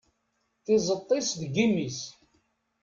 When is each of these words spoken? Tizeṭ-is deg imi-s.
Tizeṭ-is 0.63 1.29
deg 1.41 1.55
imi-s. 1.65 2.01